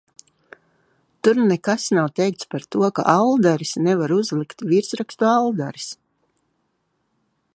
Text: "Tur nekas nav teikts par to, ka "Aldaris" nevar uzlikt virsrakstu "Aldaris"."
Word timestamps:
"Tur 1.27 1.41
nekas 1.49 1.83
nav 1.97 2.07
teikts 2.19 2.47
par 2.55 2.65
to, 2.75 2.81
ka 2.99 3.05
"Aldaris" 3.15 3.75
nevar 3.89 4.15
uzlikt 4.17 4.67
virsrakstu 4.71 5.31
"Aldaris"." 5.35 5.91